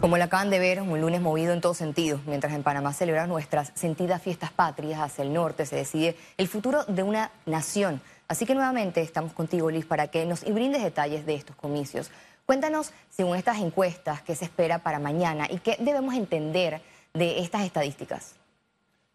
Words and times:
Como 0.00 0.18
lo 0.18 0.24
acaban 0.24 0.50
de 0.50 0.58
ver, 0.58 0.82
un 0.82 1.00
lunes 1.00 1.22
movido 1.22 1.54
en 1.54 1.62
todos 1.62 1.78
sentidos, 1.78 2.20
mientras 2.26 2.52
en 2.52 2.62
Panamá 2.62 2.92
celebran 2.92 3.30
nuestras 3.30 3.72
sentidas 3.74 4.20
fiestas 4.20 4.52
patrias 4.52 5.00
hacia 5.00 5.24
el 5.24 5.32
norte, 5.32 5.64
se 5.64 5.76
decide 5.76 6.16
el 6.36 6.48
futuro 6.48 6.84
de 6.84 7.02
una 7.02 7.30
nación. 7.46 8.02
Así 8.28 8.44
que 8.44 8.54
nuevamente 8.54 9.00
estamos 9.00 9.32
contigo, 9.32 9.70
Liz, 9.70 9.86
para 9.86 10.08
que 10.08 10.26
nos 10.26 10.44
brindes 10.44 10.82
detalles 10.82 11.24
de 11.24 11.34
estos 11.34 11.56
comicios. 11.56 12.10
Cuéntanos, 12.44 12.92
según 13.08 13.36
estas 13.36 13.58
encuestas, 13.58 14.20
qué 14.20 14.34
se 14.34 14.44
espera 14.44 14.80
para 14.80 14.98
mañana 14.98 15.48
y 15.50 15.58
qué 15.58 15.76
debemos 15.80 16.14
entender 16.14 16.82
de 17.14 17.40
estas 17.40 17.64
estadísticas. 17.64 18.34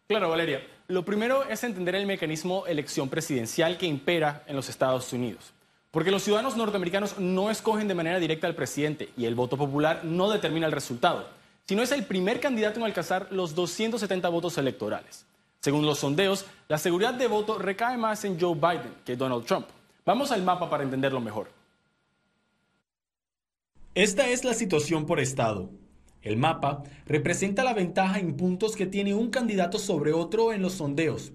Claro, 0.08 0.30
Valeria. 0.30 0.66
Lo 0.88 1.04
primero 1.04 1.44
es 1.44 1.62
entender 1.62 1.94
el 1.94 2.06
mecanismo 2.06 2.66
elección 2.66 3.08
presidencial 3.08 3.78
que 3.78 3.86
impera 3.86 4.42
en 4.48 4.56
los 4.56 4.68
Estados 4.68 5.12
Unidos. 5.12 5.54
Porque 5.92 6.10
los 6.10 6.22
ciudadanos 6.22 6.56
norteamericanos 6.56 7.18
no 7.18 7.50
escogen 7.50 7.86
de 7.86 7.94
manera 7.94 8.18
directa 8.18 8.46
al 8.46 8.54
presidente 8.54 9.10
y 9.14 9.26
el 9.26 9.34
voto 9.34 9.58
popular 9.58 10.00
no 10.04 10.30
determina 10.30 10.64
el 10.64 10.72
resultado, 10.72 11.28
sino 11.66 11.82
es 11.82 11.92
el 11.92 12.06
primer 12.06 12.40
candidato 12.40 12.80
en 12.80 12.86
alcanzar 12.86 13.28
los 13.30 13.54
270 13.54 14.26
votos 14.30 14.56
electorales. 14.56 15.26
Según 15.60 15.84
los 15.84 15.98
sondeos, 15.98 16.46
la 16.68 16.78
seguridad 16.78 17.12
de 17.12 17.26
voto 17.26 17.58
recae 17.58 17.98
más 17.98 18.24
en 18.24 18.40
Joe 18.40 18.54
Biden 18.54 18.94
que 19.04 19.16
Donald 19.16 19.44
Trump. 19.44 19.66
Vamos 20.06 20.32
al 20.32 20.42
mapa 20.42 20.70
para 20.70 20.82
entenderlo 20.82 21.20
mejor. 21.20 21.50
Esta 23.94 24.26
es 24.28 24.44
la 24.44 24.54
situación 24.54 25.04
por 25.04 25.20
estado. 25.20 25.68
El 26.22 26.38
mapa 26.38 26.84
representa 27.04 27.64
la 27.64 27.74
ventaja 27.74 28.18
en 28.18 28.34
puntos 28.38 28.76
que 28.76 28.86
tiene 28.86 29.12
un 29.12 29.28
candidato 29.28 29.78
sobre 29.78 30.14
otro 30.14 30.54
en 30.54 30.62
los 30.62 30.72
sondeos 30.72 31.32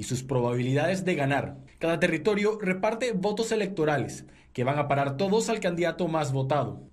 y 0.00 0.04
sus 0.04 0.22
probabilidades 0.22 1.04
de 1.04 1.14
ganar. 1.14 1.58
Cada 1.78 2.00
territorio 2.00 2.58
reparte 2.58 3.12
votos 3.12 3.52
electorales, 3.52 4.24
que 4.54 4.64
van 4.64 4.78
a 4.78 4.88
parar 4.88 5.18
todos 5.18 5.50
al 5.50 5.60
candidato 5.60 6.08
más 6.08 6.32
votado. 6.32 6.88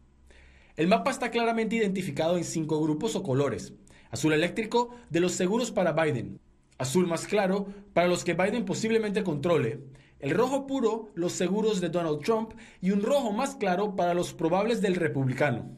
El 0.75 0.89
mapa 0.89 1.11
está 1.11 1.31
claramente 1.31 1.77
identificado 1.77 2.37
en 2.37 2.43
cinco 2.43 2.81
grupos 2.81 3.15
o 3.15 3.23
colores. 3.23 3.73
Azul 4.11 4.33
eléctrico 4.33 4.89
de 5.09 5.21
los 5.21 5.31
seguros 5.31 5.71
para 5.71 5.93
Biden, 5.93 6.41
azul 6.77 7.07
más 7.07 7.27
claro 7.27 7.67
para 7.93 8.09
los 8.09 8.25
que 8.25 8.33
Biden 8.33 8.65
posiblemente 8.65 9.23
controle, 9.23 9.85
el 10.19 10.31
rojo 10.31 10.67
puro 10.67 11.09
los 11.15 11.31
seguros 11.31 11.79
de 11.79 11.87
Donald 11.87 12.19
Trump 12.19 12.55
y 12.81 12.91
un 12.91 13.01
rojo 13.01 13.31
más 13.31 13.55
claro 13.55 13.95
para 13.95 14.15
los 14.15 14.33
probables 14.33 14.81
del 14.81 14.95
republicano, 14.95 15.71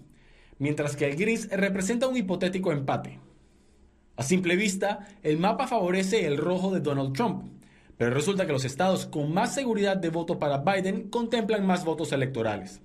mientras 0.58 0.96
que 0.96 1.06
el 1.06 1.16
gris 1.16 1.48
representa 1.52 2.08
un 2.08 2.18
hipotético 2.18 2.72
empate. 2.72 3.20
A 4.20 4.24
simple 4.24 4.58
vista, 4.58 5.08
el 5.24 5.38
mapa 5.38 5.66
favorece 5.66 6.28
el 6.28 6.36
rojo 6.36 6.74
de 6.74 6.82
Donald 6.82 7.14
Trump, 7.14 7.46
pero 7.96 8.14
resulta 8.14 8.46
que 8.46 8.52
los 8.52 8.66
estados 8.66 9.06
con 9.06 9.34
más 9.34 9.56
seguridad 9.56 9.96
de 9.96 10.10
voto 10.10 10.40
para 10.40 10.58
Biden 10.58 11.10
contemplan 11.10 11.66
más 11.66 11.86
votos 11.86 12.12
electorales. 12.12 12.82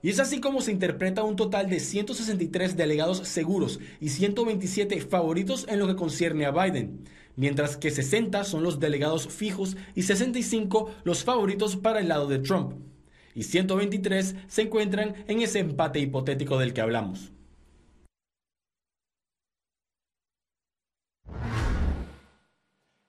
Y 0.00 0.08
es 0.08 0.18
así 0.18 0.40
como 0.40 0.62
se 0.62 0.72
interpreta 0.72 1.24
un 1.24 1.36
total 1.36 1.68
de 1.68 1.78
163 1.78 2.74
delegados 2.74 3.18
seguros 3.28 3.80
y 4.00 4.08
127 4.08 5.02
favoritos 5.02 5.66
en 5.68 5.78
lo 5.78 5.86
que 5.86 5.96
concierne 5.96 6.46
a 6.46 6.52
Biden, 6.52 7.04
mientras 7.36 7.76
que 7.76 7.90
60 7.90 8.42
son 8.44 8.62
los 8.62 8.80
delegados 8.80 9.28
fijos 9.28 9.76
y 9.94 10.04
65 10.04 10.90
los 11.04 11.22
favoritos 11.22 11.76
para 11.76 12.00
el 12.00 12.08
lado 12.08 12.28
de 12.28 12.38
Trump. 12.38 12.76
Y 13.34 13.42
123 13.42 14.36
se 14.48 14.62
encuentran 14.62 15.16
en 15.28 15.42
ese 15.42 15.58
empate 15.58 16.00
hipotético 16.00 16.58
del 16.58 16.72
que 16.72 16.80
hablamos. 16.80 17.30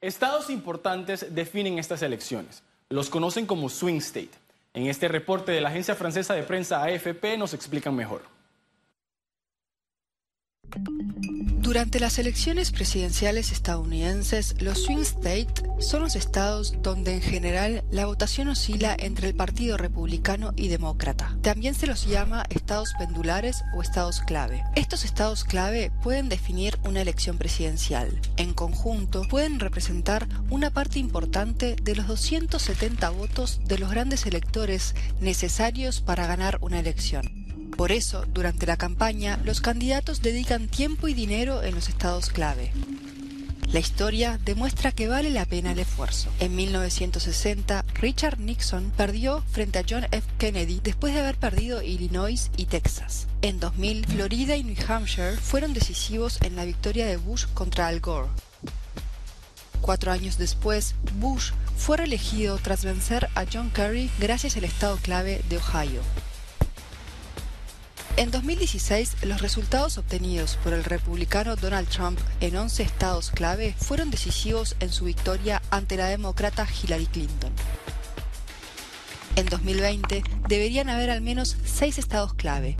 Estados 0.02 0.50
importantes 0.50 1.28
definen 1.36 1.78
estas 1.78 2.02
elecciones. 2.02 2.64
Los 2.90 3.12
conocen 3.12 3.46
como 3.46 3.70
swing 3.70 3.98
state. 3.98 4.32
En 4.74 4.88
este 4.88 5.08
reporte 5.08 5.52
de 5.52 5.62
la 5.62 5.70
agencia 5.70 5.94
francesa 5.94 6.34
de 6.34 6.42
prensa 6.42 6.84
AFP 6.84 7.38
nos 7.38 7.54
explican 7.54 7.96
mejor. 7.96 8.24
Durante 11.72 12.02
las 12.02 12.20
elecciones 12.20 12.70
presidenciales 12.70 13.54
estadounidenses, 13.54 14.62
los 14.62 14.84
swing 14.84 15.04
states 15.04 15.64
son 15.80 16.02
los 16.02 16.18
estados 16.18 16.76
donde 16.82 17.14
en 17.14 17.22
general 17.22 17.86
la 17.92 18.08
votación 18.08 18.50
oscila 18.50 18.94
entre 19.00 19.30
el 19.30 19.36
Partido 19.36 19.78
Republicano 19.78 20.52
y 20.58 20.68
Demócrata. 20.68 21.38
También 21.42 21.74
se 21.74 21.88
los 21.88 22.06
llama 22.06 22.44
estados 22.50 22.92
pendulares 23.00 23.64
o 23.74 23.81
estados 23.81 24.20
clave. 24.20 24.66
Estos 24.76 25.06
estados 25.06 25.46
clave 25.46 25.94
pueden 26.04 26.28
definir 26.28 26.78
una 26.84 27.02
elección 27.02 27.38
presidencial. 27.38 28.20
En 28.36 28.54
conjunto, 28.54 29.26
pueden 29.30 29.62
representar 29.62 30.28
una 30.50 30.72
parte 30.72 31.00
importante 31.00 31.78
de 31.81 31.96
los 31.96 32.06
270 32.06 33.10
votos 33.12 33.62
de 33.64 33.78
los 33.78 33.90
grandes 33.90 34.26
electores 34.26 34.94
necesarios 35.22 36.02
para 36.02 36.28
ganar 36.28 36.58
una 36.60 36.80
elección. 36.80 37.41
Por 37.81 37.92
eso, 37.92 38.24
durante 38.28 38.68
la 38.68 38.78
campaña, 38.78 39.40
los 39.44 39.59
candidatos 39.59 40.22
dedican 40.22 40.68
tiempo 40.68 41.08
y 41.08 41.16
dinero 41.16 41.64
en 41.64 41.74
los 41.74 41.90
estados 41.90 42.30
clave. 42.30 42.72
La 43.72 43.80
historia 43.80 44.40
demuestra 44.46 44.92
que 44.92 45.08
vale 45.08 45.31
la 45.31 45.46
pena 45.46 45.72
el 45.72 45.80
esfuerzo. 45.80 46.30
En 46.40 46.56
1960, 46.56 47.84
Richard 47.96 48.40
Nixon 48.40 48.92
perdió 48.96 49.44
frente 49.50 49.80
a 49.80 49.84
John 49.90 50.06
F. 50.12 50.28
Kennedy 50.38 50.80
después 50.84 51.16
de 51.16 51.22
haber 51.22 51.38
perdido 51.38 51.81
Illinois 51.81 52.52
y 52.56 52.68
Texas. 52.68 53.25
En 53.42 53.59
2000, 53.59 54.06
Florida 54.06 54.56
y 54.56 54.63
New 54.63 54.78
Hampshire 54.88 55.38
fueron 55.38 55.74
decisivos 55.74 56.38
en 56.44 56.56
la 56.56 56.66
victoria 56.66 57.08
de 57.08 57.18
Bush 57.18 57.48
contra 57.56 57.88
Al 57.88 58.00
Gore. 58.00 58.30
Cuatro 59.81 60.12
años 60.12 60.38
después, 60.38 60.94
Bush 61.16 61.50
fue 61.78 61.98
reelegido 61.98 62.59
tras 62.59 62.86
vencer 62.86 63.28
a 63.34 63.46
John 63.52 63.72
Kerry 63.72 64.12
gracias 64.19 64.56
al 64.56 64.66
estado 64.66 64.98
clave 64.98 65.42
de 65.50 65.58
Ohio. 65.58 66.03
En 68.22 68.30
2016, 68.30 69.24
los 69.24 69.42
resultados 69.42 69.98
obtenidos 69.98 70.56
por 70.58 70.74
el 70.74 70.84
republicano 70.84 71.56
Donald 71.56 71.90
Trump 71.90 72.20
en 72.40 72.56
11 72.56 72.84
estados 72.84 73.32
clave 73.32 73.74
fueron 73.80 74.12
decisivos 74.12 74.76
en 74.80 74.92
su 74.92 75.06
victoria 75.06 75.59
ante 75.72 75.98
la 75.98 76.06
demócrata 76.06 76.68
Hillary 76.68 77.08
Clinton. 77.08 77.52
En 79.36 79.48
2020 79.48 80.22
deberían 80.48 80.90
haber 80.90 81.10
al 81.10 81.22
menos 81.22 81.58
seis 81.66 81.98
estados 81.98 82.36
clave. 82.36 82.78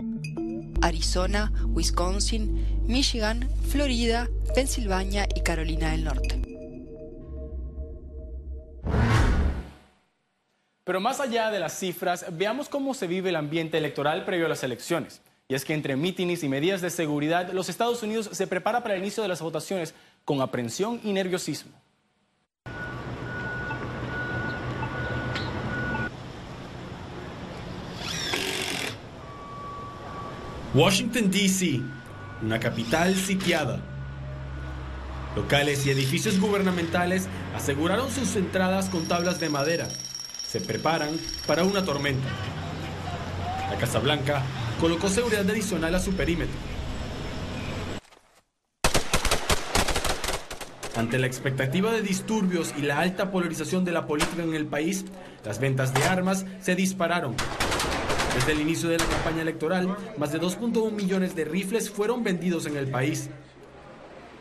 Arizona, 0.80 1.52
Wisconsin, 1.66 2.84
Michigan, 2.86 3.50
Florida, 3.68 4.28
Pensilvania 4.54 5.26
y 5.34 5.40
Carolina 5.40 5.90
del 5.90 6.04
Norte. 6.04 6.40
Pero 10.84 11.00
más 11.00 11.18
allá 11.18 11.50
de 11.50 11.58
las 11.58 11.76
cifras, 11.76 12.26
veamos 12.30 12.68
cómo 12.68 12.94
se 12.94 13.08
vive 13.08 13.30
el 13.30 13.36
ambiente 13.36 13.78
electoral 13.78 14.24
previo 14.24 14.46
a 14.46 14.48
las 14.48 14.62
elecciones. 14.62 15.20
Y 15.48 15.54
es 15.54 15.64
que 15.64 15.74
entre 15.74 15.96
mítines 15.96 16.42
y 16.42 16.48
medidas 16.48 16.80
de 16.80 16.90
seguridad, 16.90 17.52
los 17.52 17.68
Estados 17.68 18.02
Unidos 18.02 18.30
se 18.32 18.46
prepara 18.46 18.82
para 18.82 18.94
el 18.94 19.00
inicio 19.00 19.22
de 19.22 19.28
las 19.28 19.40
votaciones 19.40 19.94
con 20.24 20.40
aprensión 20.40 21.00
y 21.04 21.12
nerviosismo. 21.12 21.72
Washington, 30.74 31.30
D.C., 31.30 31.82
una 32.40 32.58
capital 32.58 33.14
sitiada. 33.14 33.80
Locales 35.36 35.84
y 35.86 35.90
edificios 35.90 36.40
gubernamentales 36.40 37.26
aseguraron 37.54 38.10
sus 38.10 38.36
entradas 38.36 38.88
con 38.88 39.06
tablas 39.06 39.38
de 39.38 39.50
madera 39.50 39.88
se 40.52 40.60
preparan 40.60 41.18
para 41.46 41.64
una 41.64 41.82
tormenta. 41.82 42.28
La 43.70 43.78
Casa 43.78 43.98
Blanca 44.00 44.42
colocó 44.82 45.08
seguridad 45.08 45.48
adicional 45.48 45.94
a 45.94 46.00
su 46.00 46.10
perímetro. 46.10 46.56
Ante 50.96 51.20
la 51.20 51.28
expectativa 51.28 51.92
de 51.92 52.02
disturbios 52.02 52.74
y 52.76 52.82
la 52.82 52.98
alta 52.98 53.30
polarización 53.30 53.84
de 53.84 53.92
la 53.92 54.08
política 54.08 54.42
en 54.42 54.54
el 54.54 54.66
país, 54.66 55.04
las 55.44 55.60
ventas 55.60 55.94
de 55.94 56.02
armas 56.02 56.44
se 56.60 56.74
dispararon. 56.74 57.36
Desde 58.34 58.50
el 58.50 58.60
inicio 58.60 58.88
de 58.88 58.98
la 58.98 59.04
campaña 59.04 59.42
electoral, 59.42 59.96
más 60.18 60.32
de 60.32 60.40
2.1 60.40 60.90
millones 60.90 61.36
de 61.36 61.44
rifles 61.44 61.88
fueron 61.88 62.24
vendidos 62.24 62.66
en 62.66 62.76
el 62.76 62.88
país. 62.88 63.30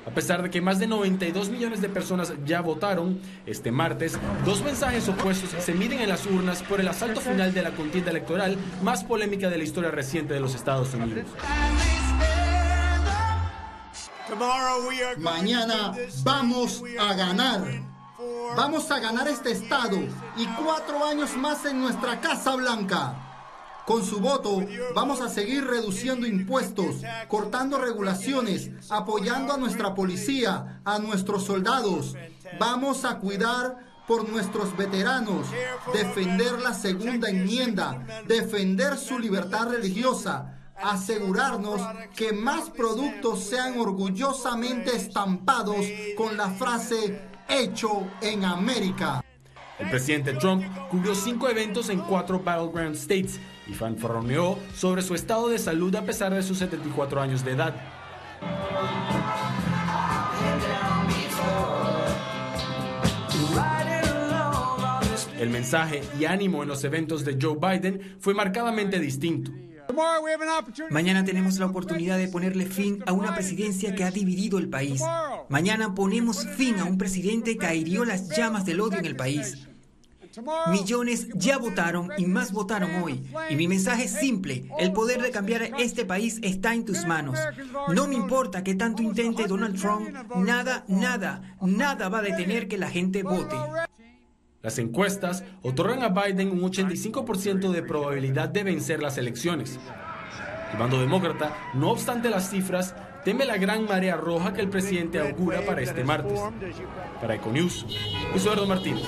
A 0.06 0.10
pesar 0.10 0.42
de 0.42 0.50
que 0.50 0.62
más 0.62 0.80
de 0.80 0.88
92 0.88 1.50
millones 1.50 1.82
de 1.82 1.90
personas 1.90 2.34
ya 2.46 2.62
votaron, 2.62 3.22
este 3.46 3.72
martes 3.72 4.18
dos 4.46 4.64
mensajes 4.64 5.08
opuestos 5.08 5.52
se 5.64 5.74
miden 5.74 6.00
en 6.00 6.10
las 6.10 6.26
urnas 6.26 6.64
por 6.64 6.82
el 6.82 6.88
asalto 6.88 7.22
final 7.22 7.54
de 7.54 7.62
la 7.62 7.72
contienda 7.72 8.10
electoral 8.10 8.58
más 8.82 9.04
polémica 9.04 9.50
de 9.50 9.58
la 9.58 9.64
historia 9.64 9.92
reciente 9.92 10.34
de 10.34 10.40
los 10.40 10.56
Estados 10.56 10.94
Unidos. 10.96 11.26
Mañana 15.18 15.94
vamos 16.24 16.84
a 17.00 17.14
ganar. 17.14 17.62
Vamos 18.56 18.92
a 18.92 19.00
ganar 19.00 19.28
este 19.28 19.52
estado 19.52 19.98
y 20.36 20.46
cuatro 20.62 21.06
años 21.06 21.36
más 21.38 21.64
en 21.66 21.80
nuestra 21.80 22.20
Casa 22.20 22.56
Blanca. 22.56 23.31
Con 23.86 24.06
su 24.06 24.20
voto 24.20 24.64
vamos 24.94 25.22
a 25.22 25.30
seguir 25.30 25.66
reduciendo 25.66 26.28
impuestos, 26.28 26.98
cortando 27.28 27.80
regulaciones, 27.80 28.70
apoyando 28.90 29.54
a 29.54 29.58
nuestra 29.58 29.96
policía, 29.96 30.82
a 30.86 31.00
nuestros 31.00 31.46
soldados. 31.46 32.16
Vamos 32.60 33.06
a 33.06 33.18
cuidar 33.18 33.78
por 34.08 34.30
nuestros 34.30 34.76
veteranos, 34.78 35.48
defender 35.94 36.60
la 36.60 36.74
segunda 36.74 37.30
enmienda, 37.30 38.24
defender 38.28 38.98
su 38.98 39.18
libertad 39.18 39.70
religiosa, 39.70 40.58
asegurarnos 40.76 41.82
que 42.16 42.34
más 42.34 42.70
productos 42.70 43.44
sean 43.44 43.80
orgullosamente 43.80 44.96
estampados 44.96 45.86
con 46.18 46.38
la 46.38 46.50
frase 46.50 47.22
hecho 47.48 48.08
en 48.22 48.46
América. 48.46 49.24
El 49.82 49.90
presidente 49.90 50.34
Trump 50.34 50.64
cubrió 50.90 51.16
cinco 51.16 51.50
eventos 51.50 51.90
en 51.90 52.00
cuatro 52.00 52.40
battleground 52.40 52.96
states 52.96 53.40
y 53.68 53.74
fanfarroneó 53.74 54.60
sobre 54.76 55.02
su 55.02 55.16
estado 55.16 55.50
de 55.50 55.58
salud 55.58 55.94
a 55.96 56.04
pesar 56.04 56.34
de 56.34 56.44
sus 56.44 56.60
74 56.60 57.20
años 57.20 57.44
de 57.44 57.52
edad. 57.52 57.76
El 65.40 65.50
mensaje 65.50 66.04
y 66.20 66.26
ánimo 66.26 66.62
en 66.62 66.70
los 66.70 66.84
eventos 66.84 67.26
de 67.26 67.38
Joe 67.42 67.58
Biden 67.58 68.18
fue 68.20 68.36
marcadamente 68.36 69.00
distinto. 69.00 69.52
Mañana 70.92 71.26
tenemos 71.26 71.58
la 71.58 71.66
oportunidad 71.66 72.18
de 72.20 72.28
ponerle 72.28 72.68
fin 72.68 73.04
a 73.08 73.14
una 73.14 73.34
presidencia 73.34 73.96
que 73.96 74.04
ha 74.04 74.12
dividido 74.12 74.60
el 74.60 74.70
país. 74.70 75.02
Mañana 75.50 75.96
ponemos 75.96 76.46
fin 76.56 76.80
a 76.80 76.86
un 76.86 77.00
presidente 77.00 77.58
que 77.58 77.66
ahirió 77.66 78.06
las 78.06 78.30
llamas 78.30 78.66
del 78.66 78.82
odio 78.82 79.00
en 79.00 79.06
el 79.06 79.16
país. 79.16 79.68
Millones 80.70 81.28
ya 81.34 81.58
votaron 81.58 82.10
y 82.18 82.26
más 82.26 82.52
votaron 82.52 83.04
hoy. 83.04 83.24
Y 83.50 83.56
mi 83.56 83.68
mensaje 83.68 84.06
es 84.06 84.14
simple, 84.14 84.66
el 84.80 84.94
poder 84.94 85.22
de 85.22 85.32
cambiar 85.32 85.64
este 85.80 86.06
país 86.06 86.40
está 86.42 86.74
en 86.74 86.86
tus 86.86 87.06
manos. 87.06 87.40
No 87.94 88.08
me 88.08 88.16
importa 88.16 88.64
que 88.64 88.76
tanto 88.76 89.04
intente 89.04 89.48
Donald 89.48 89.80
Trump, 89.80 90.10
nada, 90.38 90.86
nada, 90.88 91.58
nada 91.62 92.10
va 92.10 92.20
a 92.20 92.24
detener 92.24 92.68
que 92.68 92.78
la 92.78 92.90
gente 92.90 93.24
vote. 93.24 93.56
Las 94.62 94.78
encuestas 94.78 95.44
otorgan 95.64 96.04
a 96.04 96.10
Biden 96.10 96.52
un 96.52 96.62
85% 96.62 97.72
de 97.72 97.82
probabilidad 97.82 98.50
de 98.50 98.64
vencer 98.64 99.02
las 99.02 99.18
elecciones. 99.18 99.80
El 100.72 100.78
bando 100.78 101.02
demócrata, 101.02 101.52
no 101.74 101.90
obstante 101.90 102.30
las 102.30 102.50
cifras, 102.50 102.96
teme 103.24 103.46
la 103.46 103.58
gran 103.58 103.86
marea 103.86 104.16
roja 104.16 104.54
que 104.54 104.62
el 104.62 104.70
presidente 104.70 105.20
augura 105.20 105.62
para 105.66 105.82
este 105.82 106.04
martes. 106.04 106.40
Para 107.20 107.36
Econews, 107.36 107.86
Eduardo 108.36 108.66
Martínez. 108.66 109.08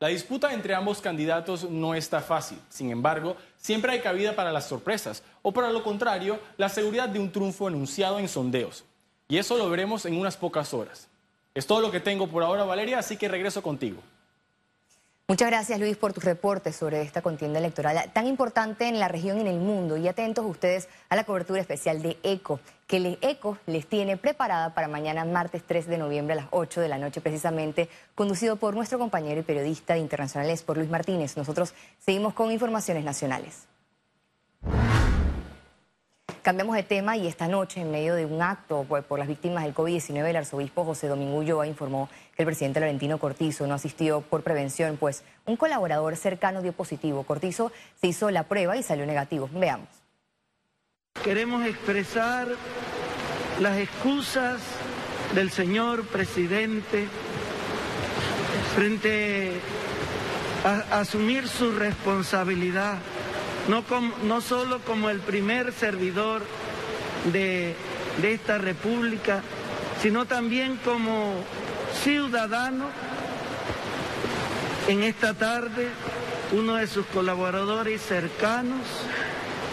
La 0.00 0.08
disputa 0.08 0.52
entre 0.52 0.76
ambos 0.76 1.00
candidatos 1.00 1.68
no 1.68 1.94
está 1.94 2.20
fácil. 2.20 2.58
Sin 2.68 2.90
embargo, 2.90 3.36
siempre 3.56 3.92
hay 3.92 4.00
cabida 4.00 4.36
para 4.36 4.52
las 4.52 4.68
sorpresas 4.68 5.24
o 5.42 5.52
para 5.52 5.70
lo 5.70 5.82
contrario, 5.82 6.38
la 6.56 6.68
seguridad 6.68 7.08
de 7.08 7.18
un 7.18 7.32
triunfo 7.32 7.66
anunciado 7.66 8.20
en 8.20 8.28
sondeos. 8.28 8.84
Y 9.26 9.38
eso 9.38 9.58
lo 9.58 9.68
veremos 9.68 10.06
en 10.06 10.16
unas 10.16 10.36
pocas 10.36 10.72
horas. 10.72 11.08
Es 11.52 11.66
todo 11.66 11.80
lo 11.80 11.90
que 11.90 11.98
tengo 11.98 12.28
por 12.28 12.44
ahora, 12.44 12.64
Valeria, 12.64 13.00
así 13.00 13.16
que 13.16 13.26
regreso 13.26 13.60
contigo. 13.60 14.00
Muchas 15.30 15.50
gracias, 15.50 15.78
Luis, 15.78 15.98
por 15.98 16.14
tus 16.14 16.24
reportes 16.24 16.74
sobre 16.74 17.02
esta 17.02 17.20
contienda 17.20 17.58
electoral 17.58 18.10
tan 18.14 18.26
importante 18.26 18.88
en 18.88 18.98
la 18.98 19.08
región 19.08 19.36
y 19.36 19.40
en 19.42 19.46
el 19.46 19.58
mundo. 19.58 19.98
Y 19.98 20.08
atentos 20.08 20.46
ustedes 20.46 20.88
a 21.10 21.16
la 21.16 21.24
cobertura 21.24 21.60
especial 21.60 22.00
de 22.00 22.16
ECO, 22.22 22.60
que 22.86 22.96
el 22.96 23.18
ECO 23.20 23.58
les 23.66 23.86
tiene 23.86 24.16
preparada 24.16 24.72
para 24.72 24.88
mañana, 24.88 25.26
martes 25.26 25.64
3 25.66 25.86
de 25.86 25.98
noviembre 25.98 26.32
a 26.32 26.36
las 26.36 26.46
8 26.50 26.80
de 26.80 26.88
la 26.88 26.96
noche, 26.96 27.20
precisamente, 27.20 27.90
conducido 28.14 28.56
por 28.56 28.74
nuestro 28.74 28.98
compañero 28.98 29.40
y 29.40 29.42
periodista 29.42 29.92
de 29.92 30.00
Internacionales, 30.00 30.62
por 30.62 30.78
Luis 30.78 30.88
Martínez. 30.88 31.36
Nosotros 31.36 31.74
seguimos 31.98 32.32
con 32.32 32.50
informaciones 32.50 33.04
nacionales. 33.04 33.66
Cambiamos 36.48 36.76
de 36.76 36.82
tema 36.82 37.14
y 37.14 37.26
esta 37.26 37.46
noche, 37.46 37.82
en 37.82 37.90
medio 37.90 38.14
de 38.14 38.24
un 38.24 38.40
acto 38.40 38.84
por, 38.84 39.18
las 39.18 39.28
víctimas 39.28 39.64
del 39.64 39.74
COVID-19, 39.74 40.30
el 40.30 40.36
arzobispo 40.36 40.82
José 40.82 41.06
Domingo 41.06 41.36
Ulloa 41.36 41.66
informó 41.66 42.08
que 42.34 42.42
el 42.42 42.46
presidente 42.46 42.80
Laurentino 42.80 43.18
Cortizo 43.18 43.66
no 43.66 43.74
asistió 43.74 44.22
por 44.22 44.42
prevención, 44.42 44.96
pues 44.96 45.24
un 45.44 45.58
colaborador 45.58 46.16
cercano 46.16 46.62
dio 46.62 46.72
positivo. 46.72 47.24
Cortizo 47.24 47.70
se 48.00 48.06
hizo 48.06 48.30
la 48.30 48.44
prueba 48.44 48.78
y 48.78 48.82
salió 48.82 49.04
negativo. 49.04 49.50
Veamos. 49.52 49.90
Queremos 51.22 51.66
expresar 51.66 52.48
las 53.60 53.76
excusas 53.76 54.58
del 55.34 55.50
señor 55.50 56.06
presidente 56.06 57.08
frente 58.74 59.52
a 60.64 61.00
asumir 61.00 61.46
su 61.46 61.72
responsabilidad 61.72 62.96
no, 63.68 63.84
no 64.24 64.40
solo 64.40 64.80
como 64.80 65.10
el 65.10 65.20
primer 65.20 65.72
servidor 65.72 66.42
de, 67.32 67.74
de 68.20 68.32
esta 68.32 68.58
república, 68.58 69.42
sino 70.02 70.26
también 70.26 70.78
como 70.84 71.34
ciudadano. 72.02 72.86
En 74.88 75.02
esta 75.02 75.34
tarde, 75.34 75.88
uno 76.52 76.76
de 76.76 76.86
sus 76.86 77.04
colaboradores 77.06 78.00
cercanos 78.00 78.80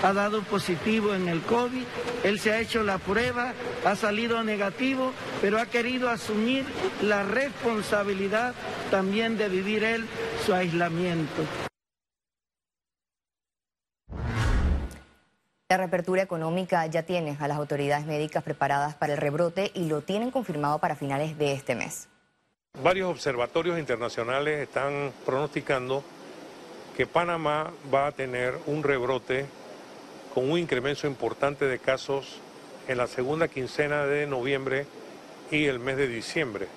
ha 0.03 0.13
dado 0.13 0.43
positivo 0.43 1.13
en 1.15 1.29
el 1.29 1.41
COVID, 1.41 1.83
él 2.23 2.39
se 2.39 2.51
ha 2.51 2.59
hecho 2.59 2.83
la 2.83 2.97
prueba, 2.97 3.53
ha 3.85 3.95
salido 3.95 4.43
negativo, 4.43 5.13
pero 5.41 5.57
ha 5.57 5.67
querido 5.67 6.09
asumir 6.09 6.65
la 7.01 7.23
responsabilidad 7.23 8.53
también 8.91 9.37
de 9.37 9.47
vivir 9.47 9.83
él 9.83 10.05
su 10.45 10.53
aislamiento. 10.53 11.43
La 15.67 15.77
reapertura 15.77 16.21
económica 16.21 16.85
ya 16.85 17.01
tiene 17.01 17.37
a 17.39 17.47
las 17.47 17.57
autoridades 17.57 18.05
médicas 18.05 18.43
preparadas 18.43 18.93
para 18.93 19.13
el 19.13 19.17
rebrote 19.19 19.71
y 19.73 19.87
lo 19.87 20.01
tienen 20.01 20.29
confirmado 20.29 20.77
para 20.77 20.95
finales 20.95 21.39
de 21.39 21.53
este 21.53 21.73
mes. 21.73 22.07
Varios 22.83 23.09
observatorios 23.09 23.79
internacionales 23.79 24.61
están 24.61 25.11
pronosticando 25.25 26.03
que 26.95 27.07
Panamá 27.07 27.71
va 27.91 28.05
a 28.05 28.11
tener 28.11 28.53
un 28.67 28.83
rebrote 28.83 29.47
con 30.35 30.51
un 30.51 30.59
incremento 30.59 31.07
importante 31.07 31.65
de 31.65 31.79
casos 31.79 32.39
en 32.87 32.99
la 32.99 33.07
segunda 33.07 33.47
quincena 33.47 34.05
de 34.05 34.27
noviembre 34.27 34.85
y 35.49 35.65
el 35.65 35.79
mes 35.79 35.97
de 35.97 36.07
diciembre. 36.07 36.67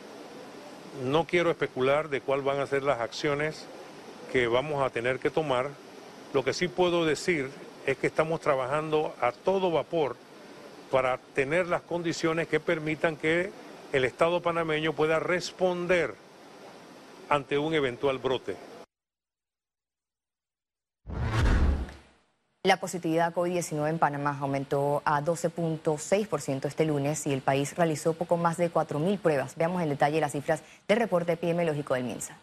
No 1.04 1.26
quiero 1.26 1.50
especular 1.50 2.08
de 2.08 2.22
cuáles 2.22 2.46
van 2.46 2.60
a 2.60 2.66
ser 2.66 2.84
las 2.84 3.00
acciones 3.00 3.66
que 4.32 4.46
vamos 4.46 4.82
a 4.82 4.88
tener 4.88 5.18
que 5.18 5.28
tomar. 5.28 5.68
Lo 6.32 6.42
que 6.42 6.54
sí 6.54 6.68
puedo 6.68 7.04
decir 7.04 7.50
es 7.88 7.96
que 7.96 8.06
estamos 8.06 8.40
trabajando 8.42 9.14
a 9.18 9.32
todo 9.32 9.70
vapor 9.70 10.14
para 10.90 11.16
tener 11.34 11.68
las 11.68 11.80
condiciones 11.80 12.46
que 12.46 12.60
permitan 12.60 13.16
que 13.16 13.50
el 13.94 14.04
Estado 14.04 14.42
panameño 14.42 14.92
pueda 14.92 15.18
responder 15.20 16.14
ante 17.30 17.56
un 17.56 17.72
eventual 17.72 18.18
brote. 18.18 18.56
La 22.62 22.76
positividad 22.76 23.32
COVID-19 23.32 23.88
en 23.88 23.98
Panamá 23.98 24.36
aumentó 24.38 25.00
a 25.06 25.22
12.6% 25.22 26.66
este 26.66 26.84
lunes 26.84 27.26
y 27.26 27.32
el 27.32 27.40
país 27.40 27.74
realizó 27.74 28.12
poco 28.12 28.36
más 28.36 28.58
de 28.58 28.70
4.000 28.70 29.18
pruebas. 29.18 29.56
Veamos 29.56 29.80
en 29.80 29.88
detalle 29.88 30.20
las 30.20 30.32
cifras 30.32 30.62
del 30.86 30.98
reporte 30.98 31.32
epidemiológico 31.32 31.94
del 31.94 32.04
MINSA. 32.04 32.36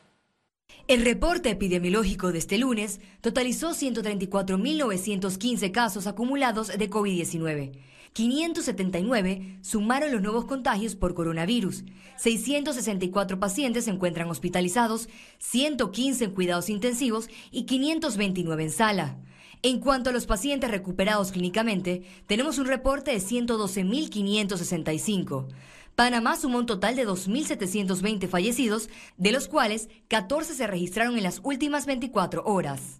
El 0.87 1.03
reporte 1.03 1.49
epidemiológico 1.49 2.31
de 2.31 2.37
este 2.37 2.59
lunes 2.59 3.01
totalizó 3.21 3.71
134.915 3.71 5.71
casos 5.71 6.05
acumulados 6.05 6.67
de 6.67 6.89
COVID-19. 6.91 7.71
579 8.13 9.57
sumaron 9.61 10.11
los 10.11 10.21
nuevos 10.21 10.45
contagios 10.45 10.95
por 10.95 11.15
coronavirus. 11.15 11.85
664 12.17 13.39
pacientes 13.39 13.85
se 13.85 13.91
encuentran 13.91 14.29
hospitalizados, 14.29 15.09
115 15.39 16.25
en 16.25 16.31
cuidados 16.31 16.69
intensivos 16.69 17.29
y 17.49 17.63
529 17.63 18.63
en 18.63 18.69
sala. 18.69 19.17
En 19.63 19.79
cuanto 19.79 20.11
a 20.11 20.13
los 20.13 20.27
pacientes 20.27 20.69
recuperados 20.69 21.31
clínicamente, 21.31 22.03
tenemos 22.27 22.59
un 22.59 22.67
reporte 22.67 23.09
de 23.09 23.17
112.565. 23.17 25.47
Panamá 25.95 26.35
sumó 26.35 26.59
un 26.59 26.65
total 26.65 26.97
de 26.97 27.07
2.720 27.07 28.27
fallecidos, 28.27 28.89
de 29.15 29.31
los 29.31 29.47
cuales 29.47 29.87
14 30.09 30.53
se 30.53 30.67
registraron 30.67 31.17
en 31.17 31.23
las 31.23 31.39
últimas 31.43 31.85
24 31.85 32.43
horas. 32.43 32.99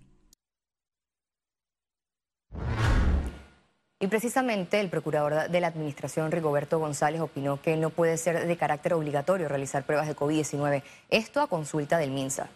Y 4.00 4.08
precisamente 4.08 4.80
el 4.80 4.90
procurador 4.90 5.50
de 5.50 5.60
la 5.60 5.68
Administración, 5.68 6.32
Rigoberto 6.32 6.80
González, 6.80 7.22
opinó 7.22 7.62
que 7.62 7.76
no 7.76 7.90
puede 7.90 8.18
ser 8.18 8.46
de 8.46 8.58
carácter 8.58 8.94
obligatorio 8.94 9.48
realizar 9.48 9.86
pruebas 9.86 10.08
de 10.08 10.16
COVID-19. 10.16 10.84
Esto 11.10 11.42
a 11.42 11.48
consulta 11.48 11.98
del 11.98 12.12
MINSA. 12.12 12.50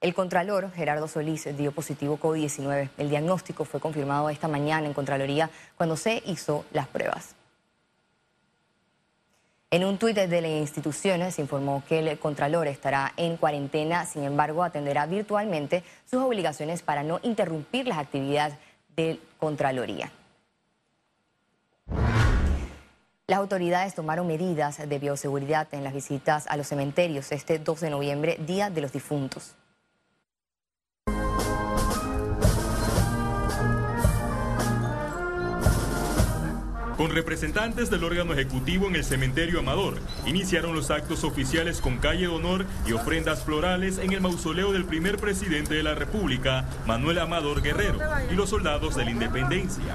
El 0.00 0.14
contralor 0.14 0.70
Gerardo 0.70 1.08
Solís 1.08 1.48
dio 1.56 1.72
positivo 1.72 2.18
COVID-19. 2.20 2.90
El 2.98 3.10
diagnóstico 3.10 3.64
fue 3.64 3.80
confirmado 3.80 4.30
esta 4.30 4.46
mañana 4.46 4.86
en 4.86 4.94
Contraloría 4.94 5.50
cuando 5.76 5.96
se 5.96 6.22
hizo 6.24 6.64
las 6.72 6.86
pruebas. 6.86 7.34
En 9.72 9.84
un 9.84 9.98
tuit 9.98 10.16
de 10.16 10.40
la 10.40 10.48
institución 10.48 11.30
se 11.32 11.42
informó 11.42 11.82
que 11.88 11.98
el 11.98 12.18
Contralor 12.20 12.68
estará 12.68 13.12
en 13.16 13.36
cuarentena, 13.36 14.06
sin 14.06 14.22
embargo 14.22 14.62
atenderá 14.62 15.04
virtualmente 15.06 15.82
sus 16.08 16.22
obligaciones 16.22 16.82
para 16.82 17.02
no 17.02 17.18
interrumpir 17.24 17.88
las 17.88 17.98
actividades 17.98 18.56
de 18.94 19.18
Contraloría. 19.38 20.12
Las 23.26 23.40
autoridades 23.40 23.96
tomaron 23.96 24.28
medidas 24.28 24.78
de 24.88 24.98
bioseguridad 24.98 25.66
en 25.72 25.82
las 25.82 25.92
visitas 25.92 26.46
a 26.46 26.56
los 26.56 26.68
cementerios 26.68 27.32
este 27.32 27.58
2 27.58 27.80
de 27.80 27.90
noviembre, 27.90 28.38
Día 28.46 28.70
de 28.70 28.80
los 28.80 28.92
Difuntos. 28.92 29.56
Con 36.98 37.12
representantes 37.12 37.90
del 37.90 38.02
órgano 38.02 38.32
ejecutivo 38.32 38.88
en 38.88 38.96
el 38.96 39.04
cementerio 39.04 39.60
Amador, 39.60 40.00
iniciaron 40.26 40.74
los 40.74 40.90
actos 40.90 41.22
oficiales 41.22 41.80
con 41.80 41.98
calle 41.98 42.22
de 42.22 42.26
honor 42.26 42.66
y 42.88 42.92
ofrendas 42.92 43.44
florales 43.44 43.98
en 43.98 44.12
el 44.12 44.20
mausoleo 44.20 44.72
del 44.72 44.84
primer 44.84 45.16
presidente 45.16 45.74
de 45.74 45.84
la 45.84 45.94
República, 45.94 46.68
Manuel 46.88 47.20
Amador 47.20 47.62
Guerrero, 47.62 48.00
y 48.32 48.34
los 48.34 48.50
soldados 48.50 48.96
de 48.96 49.04
la 49.04 49.12
independencia. 49.12 49.94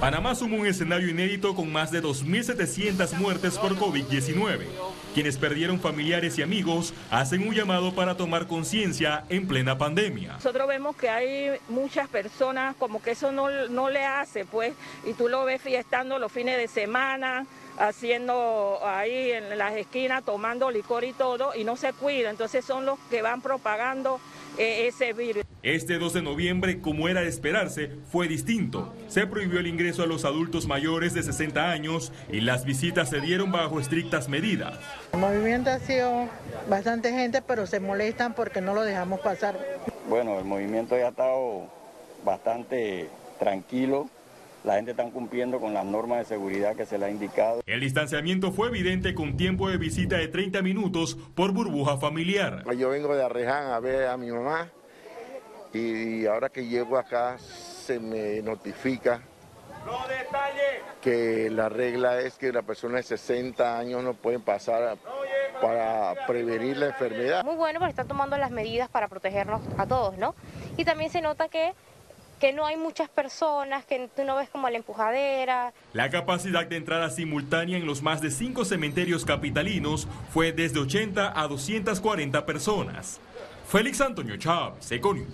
Panamá 0.00 0.34
sumó 0.34 0.56
un 0.56 0.66
escenario 0.66 1.08
inédito 1.08 1.54
con 1.54 1.70
más 1.70 1.92
de 1.92 2.02
2.700 2.02 3.16
muertes 3.18 3.56
por 3.56 3.76
COVID-19. 3.76 4.89
Quienes 5.14 5.38
perdieron 5.38 5.80
familiares 5.80 6.38
y 6.38 6.42
amigos 6.42 6.94
hacen 7.10 7.46
un 7.46 7.52
llamado 7.52 7.92
para 7.94 8.16
tomar 8.16 8.46
conciencia 8.46 9.24
en 9.28 9.48
plena 9.48 9.76
pandemia. 9.76 10.34
Nosotros 10.34 10.68
vemos 10.68 10.94
que 10.94 11.08
hay 11.08 11.58
muchas 11.68 12.08
personas 12.08 12.76
como 12.76 13.02
que 13.02 13.10
eso 13.12 13.32
no, 13.32 13.50
no 13.68 13.90
le 13.90 14.04
hace, 14.04 14.44
pues, 14.44 14.72
y 15.04 15.14
tú 15.14 15.28
lo 15.28 15.44
ves 15.44 15.60
fiestando 15.60 16.18
los 16.20 16.30
fines 16.30 16.56
de 16.56 16.68
semana, 16.68 17.46
haciendo 17.76 18.78
ahí 18.84 19.32
en 19.32 19.58
las 19.58 19.74
esquinas, 19.74 20.24
tomando 20.24 20.70
licor 20.70 21.02
y 21.02 21.12
todo, 21.12 21.54
y 21.56 21.64
no 21.64 21.76
se 21.76 21.92
cuida. 21.92 22.30
Entonces 22.30 22.64
son 22.64 22.86
los 22.86 22.98
que 23.10 23.20
van 23.20 23.40
propagando 23.40 24.20
eh, 24.58 24.86
ese 24.86 25.12
virus. 25.12 25.44
Este 25.62 25.98
2 25.98 26.14
de 26.14 26.22
noviembre, 26.22 26.80
como 26.80 27.06
era 27.10 27.20
de 27.20 27.28
esperarse, 27.28 27.90
fue 28.10 28.28
distinto. 28.28 28.94
Se 29.08 29.26
prohibió 29.26 29.60
el 29.60 29.66
ingreso 29.66 30.02
a 30.02 30.06
los 30.06 30.24
adultos 30.24 30.66
mayores 30.66 31.12
de 31.12 31.22
60 31.22 31.70
años 31.70 32.14
y 32.32 32.40
las 32.40 32.64
visitas 32.64 33.10
se 33.10 33.20
dieron 33.20 33.52
bajo 33.52 33.78
estrictas 33.78 34.30
medidas. 34.30 34.78
El 35.12 35.20
movimiento 35.20 35.68
ha 35.68 35.78
sido 35.78 36.30
bastante 36.70 37.12
gente, 37.12 37.42
pero 37.42 37.66
se 37.66 37.78
molestan 37.78 38.32
porque 38.32 38.62
no 38.62 38.72
lo 38.72 38.84
dejamos 38.84 39.20
pasar. 39.20 39.58
Bueno, 40.08 40.38
el 40.38 40.46
movimiento 40.46 40.96
ya 40.96 41.08
ha 41.08 41.10
estado 41.10 41.68
bastante 42.24 43.10
tranquilo. 43.38 44.08
La 44.64 44.76
gente 44.76 44.92
está 44.92 45.04
cumpliendo 45.10 45.60
con 45.60 45.74
las 45.74 45.84
normas 45.84 46.20
de 46.20 46.24
seguridad 46.24 46.74
que 46.74 46.86
se 46.86 46.96
le 46.96 47.04
ha 47.04 47.10
indicado. 47.10 47.60
El 47.66 47.80
distanciamiento 47.80 48.50
fue 48.50 48.68
evidente 48.68 49.14
con 49.14 49.36
tiempo 49.36 49.68
de 49.68 49.76
visita 49.76 50.16
de 50.16 50.28
30 50.28 50.62
minutos 50.62 51.18
por 51.34 51.52
burbuja 51.52 51.98
familiar. 51.98 52.64
Yo 52.78 52.88
vengo 52.88 53.14
de 53.14 53.24
Arreján 53.24 53.72
a 53.72 53.80
ver 53.80 54.06
a 54.06 54.16
mi 54.16 54.30
mamá 54.30 54.70
y 55.72 56.26
ahora 56.26 56.48
que 56.48 56.66
llego 56.66 56.98
acá 56.98 57.38
se 57.38 57.98
me 58.00 58.42
notifica 58.42 59.22
que 61.00 61.48
la 61.50 61.68
regla 61.68 62.20
es 62.20 62.34
que 62.34 62.52
la 62.52 62.62
persona 62.62 62.98
de 62.98 63.02
60 63.02 63.78
años 63.78 64.02
no 64.02 64.14
pueden 64.14 64.42
pasar 64.42 64.98
para 65.60 66.26
prevenir 66.26 66.76
la 66.76 66.86
enfermedad. 66.86 67.44
Muy 67.44 67.56
bueno 67.56 67.78
porque 67.78 67.90
están 67.90 68.08
tomando 68.08 68.36
las 68.36 68.50
medidas 68.50 68.88
para 68.88 69.08
protegernos 69.08 69.62
a 69.78 69.86
todos, 69.86 70.18
¿no? 70.18 70.34
Y 70.76 70.84
también 70.84 71.10
se 71.10 71.20
nota 71.20 71.48
que 71.48 71.72
que 72.40 72.54
no 72.54 72.64
hay 72.64 72.78
muchas 72.78 73.10
personas, 73.10 73.84
que 73.84 74.08
tú 74.16 74.24
no 74.24 74.36
ves 74.36 74.48
como 74.48 74.68
la 74.70 74.78
empujadera. 74.78 75.74
La 75.92 76.08
capacidad 76.08 76.66
de 76.66 76.76
entrada 76.76 77.10
simultánea 77.10 77.76
en 77.76 77.84
los 77.84 78.00
más 78.00 78.22
de 78.22 78.30
cinco 78.30 78.64
cementerios 78.64 79.26
capitalinos 79.26 80.08
fue 80.32 80.50
desde 80.52 80.80
80 80.80 81.38
a 81.38 81.46
240 81.46 82.46
personas. 82.46 83.20
Félix 83.70 84.00
Antonio 84.00 84.36
Chávez, 84.36 84.90
Econius. 84.90 85.28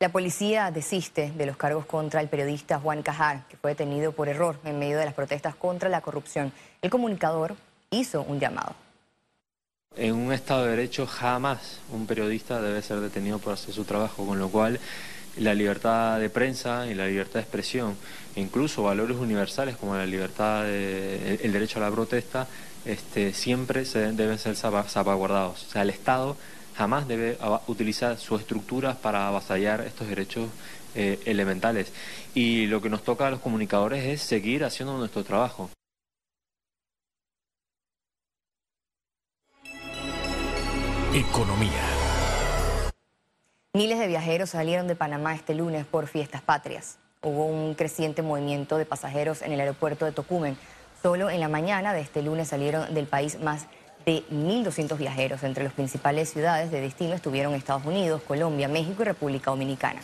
La 0.00 0.08
policía 0.08 0.70
desiste 0.70 1.30
de 1.36 1.44
los 1.44 1.58
cargos 1.58 1.84
contra 1.84 2.22
el 2.22 2.30
periodista 2.30 2.80
Juan 2.80 3.02
Cajar, 3.02 3.46
que 3.48 3.58
fue 3.58 3.72
detenido 3.72 4.12
por 4.12 4.30
error 4.30 4.56
en 4.64 4.78
medio 4.78 4.96
de 4.96 5.04
las 5.04 5.12
protestas 5.12 5.54
contra 5.56 5.90
la 5.90 6.00
corrupción. 6.00 6.54
El 6.80 6.88
comunicador 6.88 7.54
hizo 7.90 8.22
un 8.22 8.40
llamado. 8.40 8.74
En 9.94 10.14
un 10.14 10.32
Estado 10.32 10.64
de 10.64 10.70
Derecho 10.70 11.06
jamás 11.06 11.80
un 11.92 12.06
periodista 12.06 12.62
debe 12.62 12.80
ser 12.80 13.00
detenido 13.00 13.38
por 13.38 13.52
hacer 13.52 13.74
su 13.74 13.84
trabajo, 13.84 14.24
con 14.24 14.38
lo 14.38 14.48
cual 14.48 14.80
la 15.36 15.52
libertad 15.52 16.18
de 16.18 16.30
prensa 16.30 16.86
y 16.86 16.94
la 16.94 17.06
libertad 17.06 17.34
de 17.34 17.40
expresión, 17.40 17.94
incluso 18.36 18.82
valores 18.82 19.18
universales 19.18 19.76
como 19.76 19.96
la 19.96 20.06
libertad, 20.06 20.66
el 20.66 21.52
derecho 21.52 21.78
a 21.78 21.82
la 21.82 21.90
protesta, 21.90 22.46
este, 22.86 23.34
siempre 23.34 23.84
se 23.84 24.12
deben 24.12 24.38
ser 24.38 24.56
salvaguardados. 24.56 25.64
O 25.64 25.70
sea, 25.70 25.82
el 25.82 25.90
Estado 25.90 26.36
jamás 26.76 27.08
debe 27.08 27.38
utilizar 27.66 28.18
sus 28.18 28.40
estructuras 28.40 28.96
para 28.96 29.28
avasallar 29.28 29.80
estos 29.80 30.08
derechos 30.08 30.48
eh, 30.94 31.20
elementales. 31.24 31.92
Y 32.34 32.66
lo 32.66 32.80
que 32.80 32.88
nos 32.88 33.02
toca 33.02 33.26
a 33.26 33.30
los 33.30 33.40
comunicadores 33.40 34.04
es 34.04 34.22
seguir 34.22 34.64
haciendo 34.64 34.96
nuestro 34.98 35.24
trabajo. 35.24 35.70
Economía. 41.14 41.82
Miles 43.72 43.98
de 43.98 44.06
viajeros 44.06 44.50
salieron 44.50 44.86
de 44.86 44.96
Panamá 44.96 45.34
este 45.34 45.54
lunes 45.54 45.86
por 45.86 46.06
fiestas 46.06 46.42
patrias. 46.42 46.98
Hubo 47.22 47.46
un 47.46 47.74
creciente 47.74 48.22
movimiento 48.22 48.76
de 48.78 48.84
pasajeros 48.84 49.42
en 49.42 49.52
el 49.52 49.60
aeropuerto 49.60 50.04
de 50.04 50.12
Tocumen. 50.12 50.56
Solo 51.06 51.30
en 51.30 51.38
la 51.38 51.46
mañana 51.46 51.92
de 51.92 52.00
este 52.00 52.20
lunes 52.20 52.48
salieron 52.48 52.92
del 52.92 53.06
país 53.06 53.38
más 53.40 53.66
de 54.04 54.24
1.200 54.28 54.98
viajeros. 54.98 55.44
Entre 55.44 55.62
las 55.62 55.72
principales 55.72 56.30
ciudades 56.30 56.72
de 56.72 56.80
destino 56.80 57.14
estuvieron 57.14 57.54
Estados 57.54 57.86
Unidos, 57.86 58.22
Colombia, 58.26 58.66
México 58.66 59.02
y 59.02 59.04
República 59.04 59.52
Dominicana. 59.52 60.00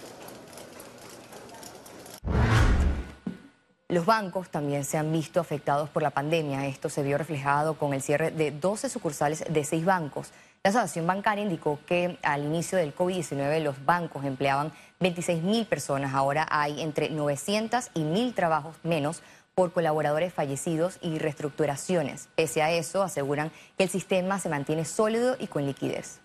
Los 3.89 4.07
bancos 4.07 4.49
también 4.49 4.85
se 4.85 4.97
han 4.97 5.11
visto 5.11 5.41
afectados 5.41 5.91
por 5.91 6.05
la 6.05 6.11
pandemia. 6.11 6.69
Esto 6.69 6.89
se 6.89 7.03
vio 7.03 7.19
reflejado 7.19 7.75
con 7.75 7.95
el 7.95 8.01
cierre 8.01 8.31
de 8.31 8.53
12 8.53 8.89
sucursales 8.89 9.45
de 9.49 9.65
seis 9.65 9.85
bancos. 9.85 10.31
La 10.63 10.71
Asociación 10.71 11.09
Bancaria 11.09 11.43
indicó 11.43 11.81
que 11.85 12.17
al 12.23 12.45
inicio 12.45 12.79
del 12.79 12.95
COVID-19 12.95 13.61
los 13.61 13.85
bancos 13.85 14.25
empleaban 14.25 14.71
26 15.01 15.43
mil 15.43 15.67
personas. 15.67 16.15
Ahora 16.15 16.47
hay 16.49 16.81
entre 16.81 17.11
900 17.11 17.91
y 17.95 18.03
1.000 18.03 18.35
trabajos 18.35 18.77
menos 18.85 19.21
por 19.55 19.73
colaboradores 19.73 20.33
fallecidos 20.33 20.99
y 21.03 21.19
reestructuraciones. 21.19 22.29
Pese 22.37 22.63
a 22.63 22.73
eso, 22.73 23.03
aseguran 23.03 23.51
que 23.77 23.85
el 23.85 23.91
sistema 23.91 24.39
se 24.39 24.49
mantiene 24.49 24.85
sólido 24.85 25.37
y 25.39 25.47
con 25.47 25.67
liquidez. 25.67 26.21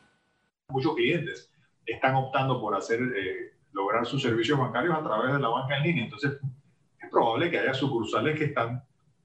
Muchos 0.70 0.96
clientes 0.96 1.52
están 1.86 2.16
optando 2.16 2.60
por 2.62 2.76
hacer, 2.76 3.02
eh, 3.02 3.54
lograr 3.74 4.06
sus 4.06 4.22
servicios 4.22 4.58
bancarios 4.58 4.96
a 4.98 5.04
través 5.04 5.34
de 5.34 5.40
la 5.40 5.50
banca 5.50 5.78
en 5.78 5.84
línea. 5.84 6.04
Entonces, 6.06 6.40
es 7.02 7.10
probable 7.10 7.52
que 7.52 7.60
haya 7.60 7.74
sucursales 7.74 8.38
que 8.38 8.46
están 8.46 8.84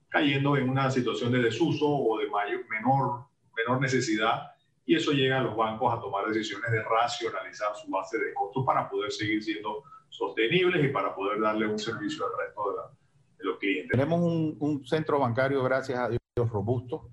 cayendo 0.08 0.56
en 0.56 0.68
una 0.68 0.90
situación 0.90 1.32
de 1.32 1.42
desuso 1.42 1.88
o 1.88 2.18
de 2.18 2.28
mayor, 2.28 2.68
menor, 2.68 3.26
menor 3.56 3.80
necesidad 3.80 4.52
y 4.84 4.96
eso 4.96 5.12
llega 5.12 5.38
a 5.38 5.42
los 5.42 5.56
bancos 5.56 5.92
a 5.92 6.00
tomar 6.00 6.26
decisiones 6.26 6.70
de 6.70 6.82
racionalizar 6.82 7.74
su 7.76 7.90
base 7.90 8.18
de 8.18 8.34
costos 8.34 8.64
para 8.66 8.90
poder 8.90 9.12
seguir 9.12 9.42
siendo 9.42 9.84
sostenibles 10.08 10.84
y 10.84 10.88
para 10.88 11.14
poder 11.14 11.40
darle 11.40 11.66
un 11.66 11.78
servicio 11.78 12.26
al 12.26 12.32
resto 12.36 12.72
de, 12.72 13.01
los 13.44 13.58
clientes. 13.58 13.90
Tenemos 13.90 14.20
un, 14.20 14.86
centro 14.86 15.18
bancario, 15.18 15.62
gracias 15.62 15.98
a 15.98 16.08
Dios, 16.08 16.50
robusto. 16.50 17.10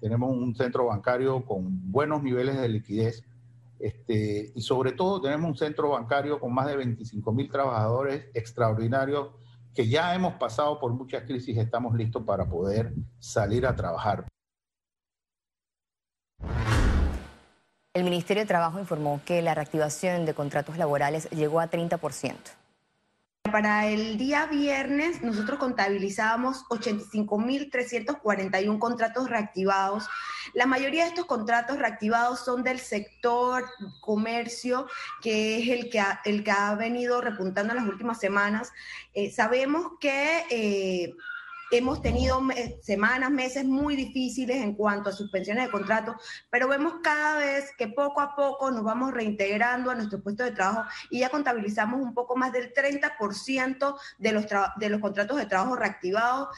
Tenemos 0.00 0.30
un 0.30 0.54
centro 0.54 0.86
bancario 0.86 1.44
con 1.44 1.90
buenos 1.90 2.22
niveles 2.22 2.60
de 2.60 2.68
liquidez. 2.68 3.24
Este, 3.78 4.52
y 4.54 4.60
sobre 4.60 4.92
todo 4.92 5.20
tenemos 5.20 5.50
un 5.50 5.56
centro 5.56 5.90
bancario 5.90 6.40
con 6.40 6.52
más 6.52 6.66
de 6.66 6.76
25 6.76 7.32
mil 7.32 7.48
trabajadores 7.48 8.26
extraordinarios 8.34 9.28
que 9.74 9.88
ya 9.88 10.14
hemos 10.14 10.34
pasado 10.34 10.80
por 10.80 10.92
muchas 10.92 11.22
crisis 11.22 11.56
y 11.56 11.60
estamos 11.60 11.94
listos 11.94 12.24
para 12.24 12.48
poder 12.48 12.92
salir 13.20 13.66
a 13.66 13.76
trabajar. 13.76 14.26
El 17.94 18.04
Ministerio 18.04 18.42
de 18.42 18.46
Trabajo 18.46 18.78
informó 18.78 19.20
que 19.24 19.42
la 19.42 19.54
reactivación 19.54 20.24
de 20.24 20.34
contratos 20.34 20.78
laborales 20.78 21.28
llegó 21.30 21.60
a 21.60 21.70
30%. 21.70 22.34
Para 23.52 23.86
el 23.86 24.18
día 24.18 24.46
viernes 24.46 25.22
nosotros 25.22 25.58
contabilizábamos 25.58 26.64
85.341 26.68 28.78
contratos 28.78 29.30
reactivados. 29.30 30.06
La 30.54 30.66
mayoría 30.66 31.04
de 31.04 31.10
estos 31.10 31.26
contratos 31.26 31.78
reactivados 31.78 32.40
son 32.40 32.62
del 32.62 32.78
sector 32.78 33.64
comercio, 34.00 34.86
que 35.22 35.58
es 35.58 35.68
el 35.68 35.90
que 35.90 36.00
ha, 36.00 36.20
el 36.24 36.42
que 36.44 36.50
ha 36.50 36.74
venido 36.74 37.20
repuntando 37.20 37.72
en 37.72 37.78
las 37.78 37.88
últimas 37.88 38.18
semanas. 38.18 38.72
Eh, 39.14 39.30
sabemos 39.30 39.92
que... 40.00 40.44
Eh, 40.50 41.14
Hemos 41.70 42.00
tenido 42.00 42.40
semanas, 42.80 43.30
meses 43.30 43.64
muy 43.64 43.94
difíciles 43.94 44.56
en 44.56 44.74
cuanto 44.74 45.10
a 45.10 45.12
suspensiones 45.12 45.66
de 45.66 45.70
contratos, 45.70 46.16
pero 46.48 46.66
vemos 46.66 46.94
cada 47.02 47.38
vez 47.38 47.72
que 47.76 47.88
poco 47.88 48.22
a 48.22 48.34
poco 48.34 48.70
nos 48.70 48.84
vamos 48.84 49.12
reintegrando 49.12 49.90
a 49.90 49.94
nuestro 49.94 50.22
puesto 50.22 50.44
de 50.44 50.52
trabajo 50.52 50.88
y 51.10 51.20
ya 51.20 51.28
contabilizamos 51.28 52.00
un 52.00 52.14
poco 52.14 52.36
más 52.36 52.52
del 52.52 52.72
30% 52.72 53.98
de 54.18 54.32
los, 54.32 54.46
de 54.76 54.88
los 54.88 55.00
contratos 55.00 55.36
de 55.36 55.44
trabajo 55.44 55.76
reactivados. 55.76 56.48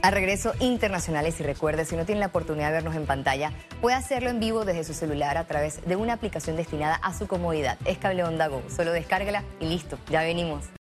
A 0.00 0.10
regreso 0.10 0.54
internacionales 0.60 1.40
y 1.40 1.42
recuerde, 1.42 1.84
si 1.84 1.96
no 1.96 2.06
tiene 2.06 2.20
la 2.20 2.28
oportunidad 2.28 2.68
de 2.68 2.74
vernos 2.74 2.94
en 2.94 3.04
pantalla, 3.04 3.52
puede 3.82 3.96
hacerlo 3.96 4.30
en 4.30 4.38
vivo 4.38 4.64
desde 4.64 4.84
su 4.84 4.94
celular 4.94 5.36
a 5.36 5.44
través 5.44 5.84
de 5.86 5.96
una 5.96 6.14
aplicación 6.14 6.56
destinada 6.56 6.94
a 6.94 7.12
su 7.12 7.26
comodidad. 7.26 7.76
Es 7.84 7.98
Cable 7.98 8.24
Onda 8.24 8.46
Go. 8.46 8.62
Solo 8.68 8.92
descárgala 8.92 9.42
y 9.60 9.66
listo, 9.66 9.98
ya 10.08 10.22
venimos. 10.22 10.70